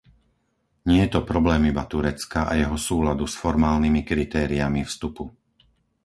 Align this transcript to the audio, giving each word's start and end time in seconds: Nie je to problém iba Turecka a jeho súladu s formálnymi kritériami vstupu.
Nie 0.89 0.99
je 1.05 1.09
to 1.13 1.21
problém 1.31 1.61
iba 1.71 1.83
Turecka 1.93 2.41
a 2.51 2.57
jeho 2.61 2.73
súladu 2.87 3.25
s 3.29 3.37
formálnymi 3.43 4.01
kritériami 4.11 4.81
vstupu. 4.89 5.25